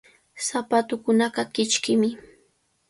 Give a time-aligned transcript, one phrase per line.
[0.45, 2.09] Sapatuukunaqa kichkimi.